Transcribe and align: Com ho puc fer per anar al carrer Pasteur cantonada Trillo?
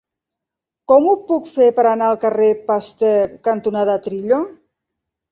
Com 0.91 1.03
ho 1.09 1.11
puc 1.31 1.49
fer 1.57 1.67
per 1.79 1.83
anar 1.89 2.07
al 2.11 2.17
carrer 2.23 2.47
Pasteur 2.69 3.27
cantonada 3.49 3.99
Trillo? 4.07 4.41